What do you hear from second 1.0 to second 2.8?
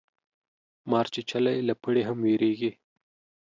چیچلی له پړي هم ویریږي